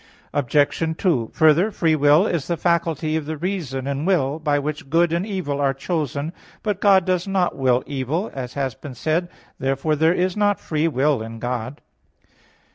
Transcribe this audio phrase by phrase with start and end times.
[0.33, 0.97] Obj.
[0.97, 5.13] 2: Further, free will is the faculty of the reason and will, by which good
[5.13, 6.33] and evil are chosen.
[6.63, 9.27] But God does not will evil, as has been said (A.
[9.27, 9.31] 9).
[9.59, 11.81] Therefore there is not free will in God.